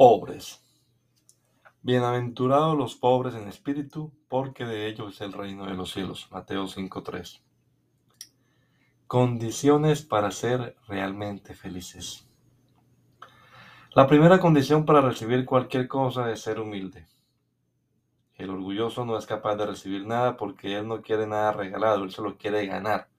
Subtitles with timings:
[0.00, 0.64] Pobres.
[1.82, 6.26] Bienaventurados los pobres en espíritu, porque de ellos es el reino de los cielos.
[6.30, 7.42] Mateo 5.3.
[9.06, 12.26] Condiciones para ser realmente felices.
[13.94, 17.06] La primera condición para recibir cualquier cosa es ser humilde.
[18.36, 22.10] El orgulloso no es capaz de recibir nada porque él no quiere nada regalado, él
[22.10, 23.10] solo quiere ganar.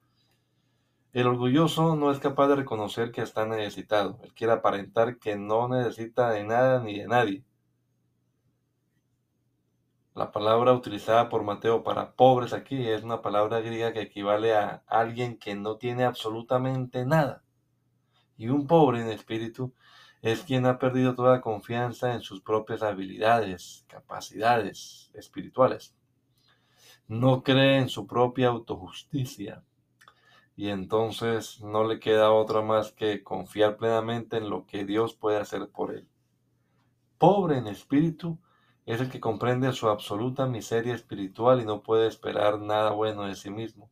[1.12, 4.18] El orgulloso no es capaz de reconocer que está necesitado.
[4.22, 7.44] Él quiere aparentar que no necesita de nada ni de nadie.
[10.14, 14.84] La palabra utilizada por Mateo para pobres aquí es una palabra griega que equivale a
[14.86, 17.44] alguien que no tiene absolutamente nada.
[18.38, 19.74] Y un pobre en espíritu
[20.22, 25.94] es quien ha perdido toda confianza en sus propias habilidades, capacidades espirituales.
[27.06, 29.62] No cree en su propia autojusticia
[30.56, 35.38] y entonces no le queda otra más que confiar plenamente en lo que Dios puede
[35.38, 36.08] hacer por él.
[37.18, 38.38] Pobre en espíritu
[38.84, 43.36] es el que comprende su absoluta miseria espiritual y no puede esperar nada bueno de
[43.36, 43.90] sí mismo.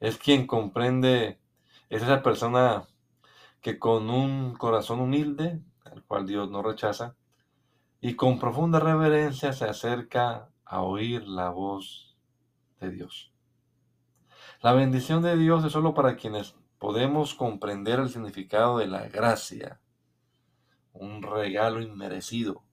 [0.00, 1.40] Es quien comprende,
[1.88, 2.86] es esa persona
[3.60, 7.16] que con un corazón humilde, al cual Dios no rechaza,
[8.00, 12.16] y con profunda reverencia se acerca a oír la voz
[12.80, 13.32] de Dios.
[14.60, 19.80] La bendición de Dios es solo para quienes podemos comprender el significado de la gracia,
[20.92, 22.64] un regalo inmerecido,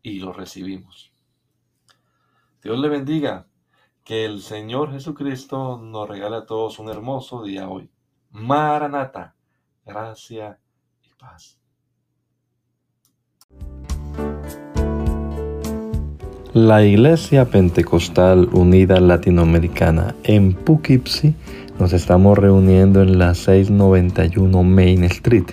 [0.00, 1.12] y lo recibimos.
[2.62, 3.48] Dios le bendiga,
[4.04, 7.90] que el Señor Jesucristo nos regale a todos un hermoso día hoy.
[8.30, 9.34] Maranata,
[9.84, 10.60] gracia
[11.02, 11.61] y paz.
[16.54, 21.32] La Iglesia Pentecostal Unida Latinoamericana en Poughkeepsie
[21.80, 25.46] nos estamos reuniendo en la 691 Main Street.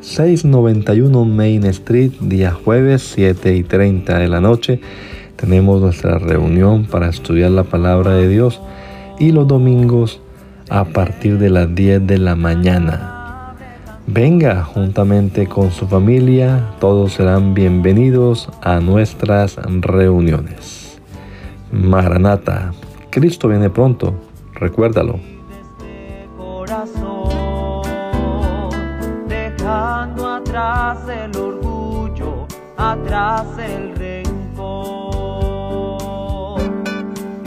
[0.00, 4.80] 691 Main Street, día jueves 7 y 30 de la noche.
[5.36, 8.60] Tenemos nuestra reunión para estudiar la palabra de Dios
[9.20, 10.20] y los domingos
[10.68, 13.15] a partir de las 10 de la mañana.
[14.08, 21.00] Venga juntamente con su familia, todos serán bienvenidos a nuestras reuniones.
[21.72, 22.72] Maranata,
[23.10, 24.14] Cristo viene pronto,
[24.54, 25.18] recuérdalo.
[29.26, 32.46] Dejando atrás el orgullo,
[32.76, 34.25] atrás el rencor.